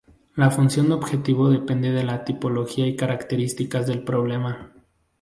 [0.35, 4.73] La función objetivo depende de la tipología y características del problema.